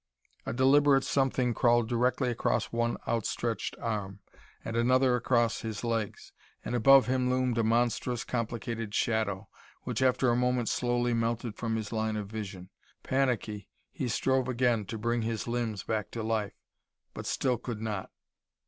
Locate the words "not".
17.79-18.09